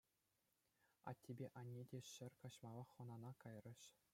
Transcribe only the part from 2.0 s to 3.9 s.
ҫӗр каҫмаллах хӑнана кайрӗҫ.